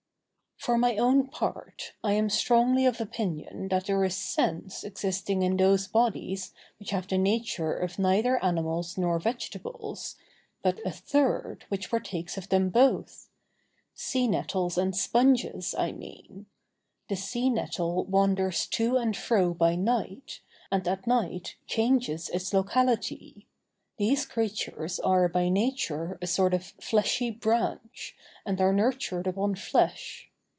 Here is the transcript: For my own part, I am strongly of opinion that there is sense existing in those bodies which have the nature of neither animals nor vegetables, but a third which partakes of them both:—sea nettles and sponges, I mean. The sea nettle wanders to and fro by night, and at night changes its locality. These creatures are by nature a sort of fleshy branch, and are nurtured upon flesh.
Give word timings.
For 0.63 0.77
my 0.77 0.95
own 0.95 1.25
part, 1.29 1.93
I 2.03 2.13
am 2.13 2.29
strongly 2.29 2.85
of 2.85 3.01
opinion 3.01 3.69
that 3.69 3.87
there 3.87 4.03
is 4.05 4.15
sense 4.15 4.83
existing 4.83 5.41
in 5.41 5.57
those 5.57 5.87
bodies 5.87 6.53
which 6.77 6.91
have 6.91 7.07
the 7.07 7.17
nature 7.17 7.73
of 7.73 7.97
neither 7.97 8.37
animals 8.45 8.95
nor 8.95 9.17
vegetables, 9.17 10.17
but 10.61 10.77
a 10.85 10.91
third 10.91 11.65
which 11.69 11.89
partakes 11.89 12.37
of 12.37 12.49
them 12.49 12.69
both:—sea 12.69 14.27
nettles 14.27 14.77
and 14.77 14.95
sponges, 14.95 15.73
I 15.75 15.93
mean. 15.93 16.45
The 17.09 17.15
sea 17.15 17.49
nettle 17.49 18.05
wanders 18.05 18.67
to 18.67 18.97
and 18.97 19.17
fro 19.17 19.55
by 19.55 19.75
night, 19.75 20.41
and 20.71 20.87
at 20.87 21.07
night 21.07 21.55
changes 21.65 22.29
its 22.29 22.53
locality. 22.53 23.47
These 23.97 24.27
creatures 24.27 24.99
are 24.99 25.27
by 25.27 25.49
nature 25.49 26.19
a 26.21 26.27
sort 26.27 26.53
of 26.53 26.63
fleshy 26.79 27.31
branch, 27.31 28.15
and 28.45 28.61
are 28.61 28.71
nurtured 28.73 29.25
upon 29.25 29.55
flesh. 29.55 30.27